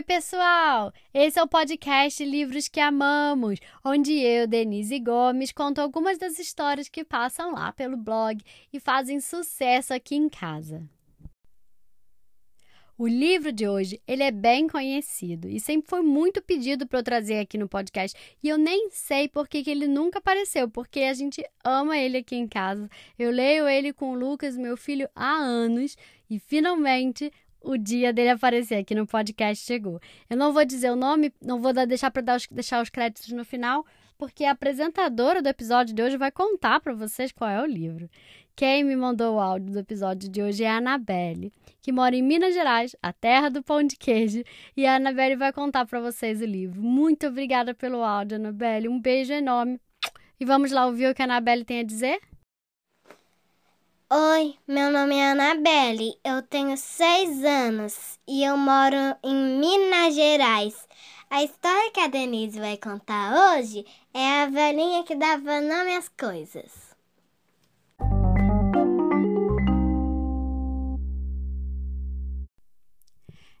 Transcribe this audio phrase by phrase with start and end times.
[0.00, 0.94] Oi, pessoal!
[1.12, 6.88] Esse é o podcast Livros que Amamos, onde eu, Denise Gomes, conto algumas das histórias
[6.88, 8.42] que passam lá pelo blog
[8.72, 10.88] e fazem sucesso aqui em casa.
[12.96, 17.02] O livro de hoje, ele é bem conhecido e sempre foi muito pedido para eu
[17.02, 18.14] trazer aqui no podcast.
[18.42, 22.18] E eu nem sei por que, que ele nunca apareceu, porque a gente ama ele
[22.18, 22.88] aqui em casa.
[23.18, 25.94] Eu leio ele com o Lucas, meu filho, há anos
[26.28, 27.32] e finalmente
[27.62, 30.00] o dia dele aparecer aqui no podcast chegou.
[30.28, 33.84] Eu não vou dizer o nome, não vou deixar para deixar os créditos no final,
[34.18, 38.08] porque a apresentadora do episódio de hoje vai contar para vocês qual é o livro.
[38.54, 42.22] Quem me mandou o áudio do episódio de hoje é a Anabelle, que mora em
[42.22, 44.42] Minas Gerais, a terra do pão de queijo,
[44.76, 46.82] e a Anabelle vai contar para vocês o livro.
[46.82, 48.88] Muito obrigada pelo áudio, Anabelle.
[48.88, 49.80] Um beijo enorme.
[50.38, 52.20] E vamos lá ouvir o que a Anabelle tem a dizer?
[54.12, 60.74] Oi, meu nome é Anabelle, eu tenho seis anos e eu moro em Minas Gerais.
[61.30, 66.08] A história que a Denise vai contar hoje é a velhinha que dava nome às
[66.08, 66.90] coisas.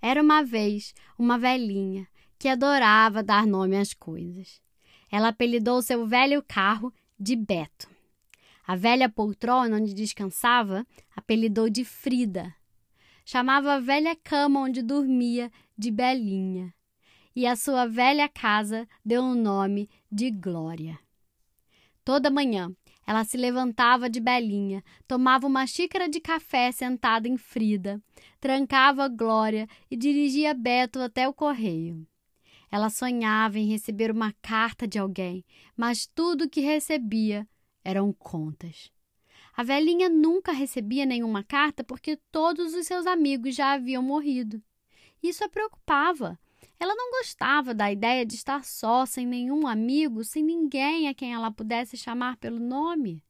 [0.00, 2.06] Era uma vez uma velhinha
[2.38, 4.60] que adorava dar nome às coisas.
[5.10, 7.95] Ela apelidou seu velho carro de Beto.
[8.66, 12.52] A velha poltrona onde descansava apelidou de Frida.
[13.24, 16.74] Chamava a velha cama onde dormia de Belinha.
[17.34, 20.98] E a sua velha casa deu o nome de Glória.
[22.04, 22.74] Toda manhã
[23.06, 28.02] ela se levantava de Belinha, tomava uma xícara de café sentada em Frida,
[28.40, 32.04] trancava Glória e dirigia Beto até o correio.
[32.68, 35.44] Ela sonhava em receber uma carta de alguém,
[35.76, 37.46] mas tudo que recebia
[37.86, 38.90] eram contas.
[39.56, 44.60] A velhinha nunca recebia nenhuma carta porque todos os seus amigos já haviam morrido.
[45.22, 46.36] Isso a preocupava.
[46.80, 51.32] Ela não gostava da ideia de estar só, sem nenhum amigo, sem ninguém a quem
[51.32, 53.22] ela pudesse chamar pelo nome.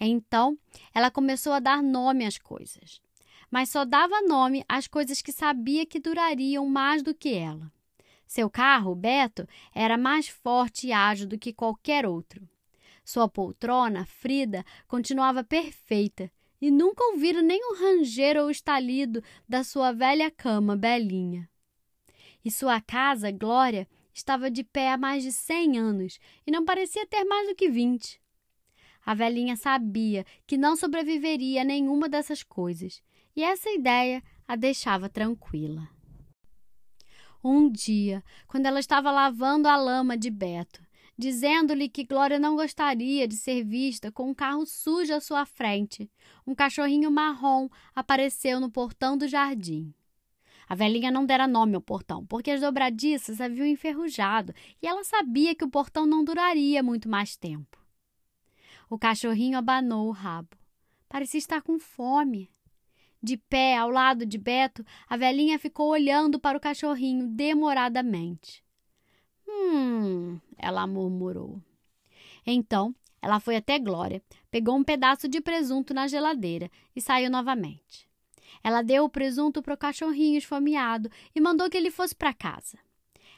[0.00, 0.58] Então,
[0.92, 3.00] ela começou a dar nome às coisas.
[3.48, 7.72] Mas só dava nome às coisas que sabia que durariam mais do que ela.
[8.26, 12.46] Seu carro, Beto, era mais forte e ágil do que qualquer outro.
[13.08, 16.30] Sua poltrona, Frida, continuava perfeita
[16.60, 21.48] e nunca ouvira o ranger ou estalido da sua velha cama, Belinha.
[22.44, 27.06] E sua casa, Glória, estava de pé há mais de cem anos e não parecia
[27.06, 28.20] ter mais do que vinte.
[29.06, 33.02] A velhinha sabia que não sobreviveria a nenhuma dessas coisas,
[33.34, 35.88] e essa ideia a deixava tranquila.
[37.42, 40.86] Um dia, quando ela estava lavando a lama de Beto,
[41.18, 46.08] dizendo-lhe que Glória não gostaria de ser vista com um carro sujo à sua frente.
[46.46, 49.92] Um cachorrinho marrom apareceu no portão do jardim.
[50.68, 55.54] A velhinha não dera nome ao portão, porque as dobradiças haviam enferrujado e ela sabia
[55.54, 57.78] que o portão não duraria muito mais tempo.
[58.88, 60.56] O cachorrinho abanou o rabo.
[61.08, 62.50] Parecia estar com fome.
[63.20, 68.62] De pé, ao lado de Beto, a velhinha ficou olhando para o cachorrinho demoradamente.
[69.48, 71.60] Hum, ela murmurou.
[72.46, 78.08] Então, ela foi até Glória, pegou um pedaço de presunto na geladeira e saiu novamente.
[78.62, 82.78] Ela deu o presunto para o cachorrinho esfomeado e mandou que ele fosse para casa.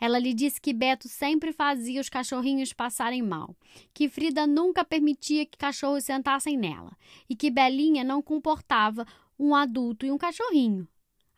[0.00, 3.56] Ela lhe disse que Beto sempre fazia os cachorrinhos passarem mal,
[3.92, 6.96] que Frida nunca permitia que cachorros sentassem nela
[7.28, 9.06] e que Belinha não comportava
[9.38, 10.86] um adulto e um cachorrinho.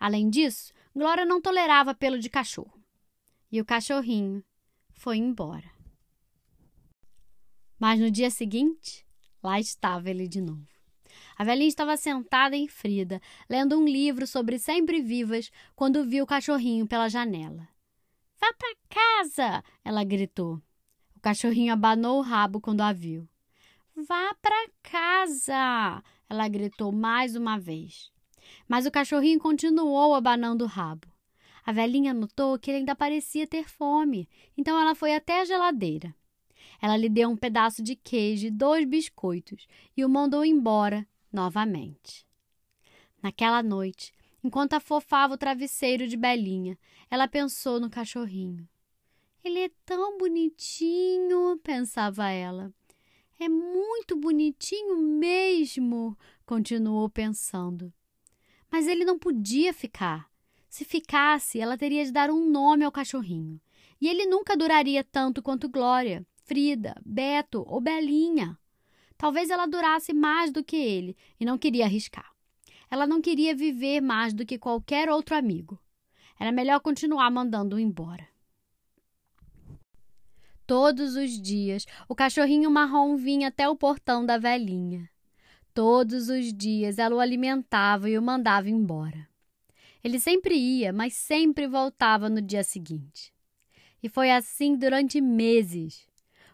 [0.01, 2.81] Além disso, Glória não tolerava pelo de cachorro.
[3.53, 4.43] E o cachorrinho
[4.97, 5.71] foi embora.
[7.79, 9.07] Mas no dia seguinte,
[9.43, 10.67] lá estava ele de novo.
[11.37, 16.27] A velhinha estava sentada em Frida, lendo um livro sobre sempre vivas, quando viu o
[16.27, 17.69] cachorrinho pela janela.
[18.41, 19.65] Vá para casa!
[19.85, 20.61] ela gritou.
[21.15, 23.29] O cachorrinho abanou o rabo quando a viu.
[23.95, 26.03] Vá para casa!
[26.29, 28.11] ela gritou mais uma vez.
[28.69, 31.07] Mas o cachorrinho continuou abanando o rabo.
[31.67, 36.15] A velhinha notou que ele ainda parecia ter fome, então ela foi até a geladeira.
[36.81, 39.67] Ela lhe deu um pedaço de queijo e dois biscoitos
[39.97, 42.25] e o mandou embora novamente.
[43.21, 44.13] Naquela noite,
[44.45, 46.79] enquanto afofava o travesseiro de Belinha,
[47.11, 48.69] ela pensou no cachorrinho.
[49.43, 52.73] Ele é tão bonitinho, pensava ela.
[53.41, 57.93] É muito bonitinho mesmo, continuou pensando.
[58.71, 60.31] Mas ele não podia ficar.
[60.77, 63.59] Se ficasse, ela teria de dar um nome ao cachorrinho.
[63.99, 68.59] E ele nunca duraria tanto quanto Glória, Frida, Beto ou Belinha.
[69.17, 72.31] Talvez ela durasse mais do que ele e não queria arriscar.
[72.91, 75.81] Ela não queria viver mais do que qualquer outro amigo.
[76.39, 78.29] Era melhor continuar mandando-o embora.
[80.67, 85.09] Todos os dias, o cachorrinho marrom vinha até o portão da velhinha.
[85.73, 89.27] Todos os dias ela o alimentava e o mandava embora.
[90.07, 93.35] Ele sempre ia, mas sempre voltava no dia seguinte.
[94.01, 96.07] E foi assim durante meses.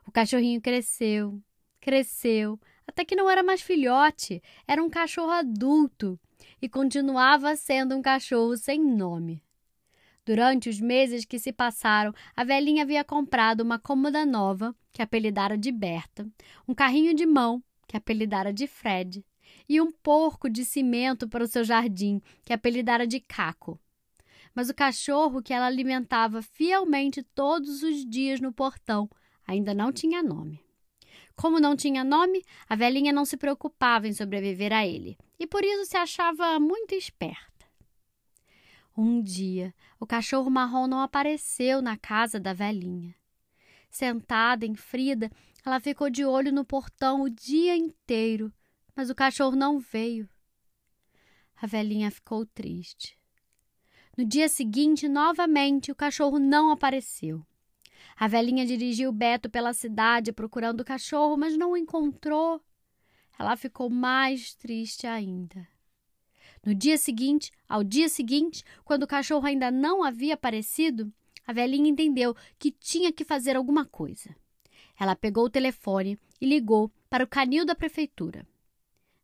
[0.07, 1.39] O cachorrinho cresceu,
[1.79, 6.19] cresceu, até que não era mais filhote, era um cachorro adulto
[6.63, 9.45] e continuava sendo um cachorro sem nome.
[10.25, 15.59] Durante os meses que se passaram, a velhinha havia comprado uma cômoda nova, que apelidara
[15.59, 16.27] de Berta,
[16.67, 19.23] um carrinho de mão, que apelidara de Fred,
[19.69, 23.81] e um porco de cimento para o seu jardim, que apelidara de Caco.
[24.55, 29.09] Mas o cachorro que ela alimentava fielmente todos os dias no portão
[29.47, 30.61] ainda não tinha nome.
[31.35, 35.65] Como não tinha nome, a velhinha não se preocupava em sobreviver a ele, e por
[35.65, 37.67] isso se achava muito esperta.
[38.97, 43.15] Um dia, o cachorro marrom não apareceu na casa da velhinha.
[43.91, 45.31] Sentada em Frida,
[45.65, 48.53] ela ficou de olho no portão o dia inteiro,
[48.95, 50.29] mas o cachorro não veio.
[51.57, 53.19] A velhinha ficou triste.
[54.17, 57.45] No dia seguinte, novamente, o cachorro não apareceu.
[58.17, 62.61] A velhinha dirigiu Beto pela cidade procurando o cachorro, mas não o encontrou.
[63.39, 65.67] Ela ficou mais triste ainda.
[66.65, 71.13] No dia seguinte, ao dia seguinte, quando o cachorro ainda não havia aparecido,
[71.47, 74.35] a velhinha entendeu que tinha que fazer alguma coisa.
[74.99, 78.47] Ela pegou o telefone e ligou para o canil da prefeitura.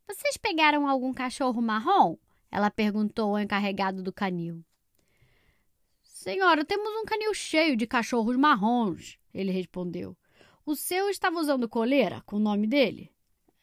[0.08, 2.16] Vocês pegaram algum cachorro marrom?
[2.50, 4.64] Ela perguntou ao encarregado do canil.
[6.02, 10.16] Senhora, temos um canil cheio de cachorros marrons, ele respondeu.
[10.64, 13.12] O seu estava usando coleira com o nome dele?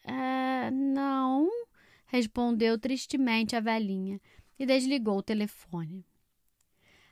[0.04, 1.50] É, não,
[2.06, 4.22] respondeu tristemente a velhinha
[4.58, 6.06] e desligou o telefone.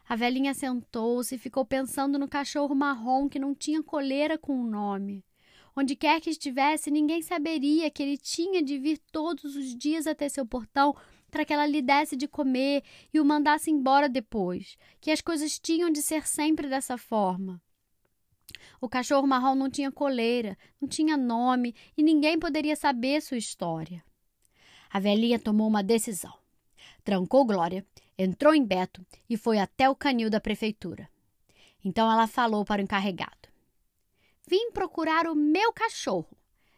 [0.07, 4.68] A velhinha sentou-se e ficou pensando no cachorro marrom que não tinha coleira com o
[4.68, 5.25] nome.
[5.75, 10.29] Onde quer que estivesse, ninguém saberia que ele tinha de vir todos os dias até
[10.29, 10.95] seu portão
[11.31, 15.57] para que ela lhe desse de comer e o mandasse embora depois, que as coisas
[15.57, 17.59] tinham de ser sempre dessa forma.
[18.79, 24.03] O cachorro marrom não tinha coleira, não tinha nome e ninguém poderia saber sua história.
[24.91, 26.33] A velhinha tomou uma decisão.
[27.03, 27.83] Trancou Glória,
[28.15, 31.09] entrou em Beto e foi até o canil da prefeitura.
[31.83, 33.49] Então ela falou para o encarregado:
[34.47, 36.37] Vim procurar o meu cachorro.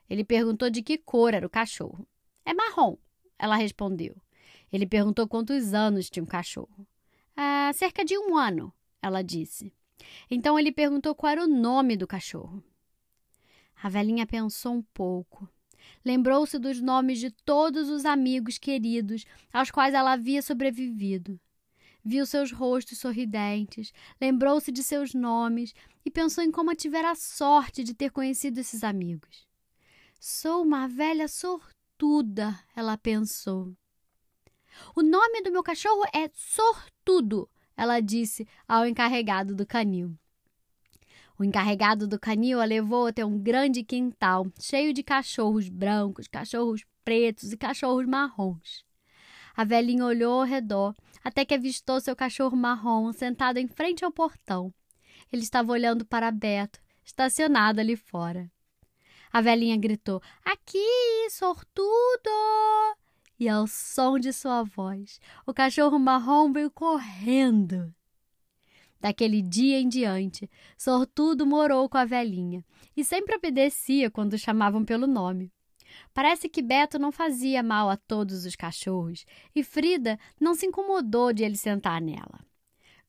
[0.09, 2.07] Ele perguntou de que cor era o cachorro.
[2.45, 2.95] É marrom,
[3.39, 4.15] ela respondeu.
[4.71, 6.87] Ele perguntou quantos anos tinha o cachorro.
[7.35, 9.73] Ah, cerca de um ano, ela disse.
[10.29, 12.63] Então ele perguntou qual era o nome do cachorro.
[13.81, 15.49] A velhinha pensou um pouco.
[16.03, 21.39] Lembrou-se dos nomes de todos os amigos queridos aos quais ela havia sobrevivido.
[22.07, 23.91] Viu seus rostos sorridentes,
[24.21, 25.73] lembrou-se de seus nomes
[26.05, 29.47] e pensou em como tivera a sorte de ter conhecido esses amigos.
[30.19, 33.75] Sou uma velha sortuda, ela pensou.
[34.95, 40.15] O nome do meu cachorro é Sortudo, ela disse ao encarregado do canil.
[41.39, 46.85] O encarregado do canil a levou até um grande quintal cheio de cachorros brancos, cachorros
[47.03, 48.85] pretos e cachorros marrons.
[49.55, 50.93] A velhinha olhou ao redor
[51.25, 54.71] até que avistou seu cachorro marrom sentado em frente ao portão.
[55.33, 58.51] Ele estava olhando para Beto, estacionado ali fora.
[59.33, 60.77] A velhinha gritou: Aqui,
[61.31, 62.29] sortudo!
[63.39, 67.91] E ao som de sua voz, o cachorro marrom veio correndo.
[69.01, 72.63] Daquele dia em diante, Sortudo morou com a velhinha
[72.95, 75.51] e sempre obedecia quando chamavam pelo nome.
[76.13, 79.25] Parece que Beto não fazia mal a todos os cachorros
[79.55, 82.39] e Frida não se incomodou de ele sentar nela.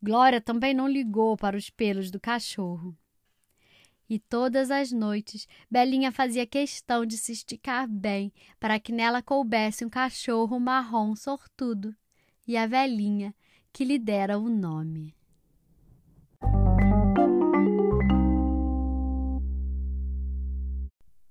[0.03, 2.97] Glória também não ligou para os pelos do cachorro.
[4.09, 9.85] E todas as noites, Belinha fazia questão de se esticar bem para que nela coubesse
[9.85, 11.95] um cachorro marrom sortudo
[12.47, 13.35] e a velhinha
[13.73, 15.16] que lhe dera o nome.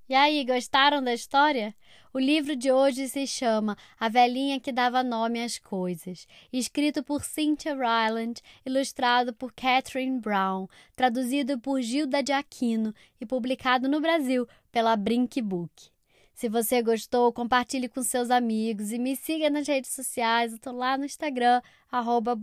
[0.07, 1.73] E aí, gostaram da história?
[2.13, 7.23] O livro de hoje se chama A Velhinha que Dava Nome às Coisas, escrito por
[7.23, 14.47] Cynthia Ryland, ilustrado por Catherine Brown, traduzido por Gilda de Aquino e publicado no Brasil
[14.71, 15.89] pela Brink Book.
[16.35, 20.53] Se você gostou, compartilhe com seus amigos e me siga nas redes sociais.
[20.53, 22.37] Eu tô lá no Instagram, arroba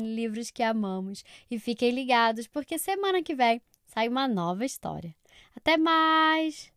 [0.00, 1.22] livros que amamos.
[1.50, 5.14] E fiquem ligados, porque semana que vem sai uma nova história.
[5.56, 6.72] Até mais!